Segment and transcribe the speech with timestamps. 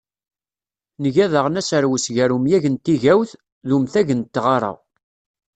[1.05, 3.31] Nga daɣen aserwes gar umyag n tigawt,
[3.67, 4.73] d umtag n tɣara.